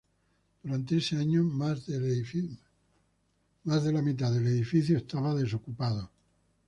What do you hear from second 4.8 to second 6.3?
estaban desocupados.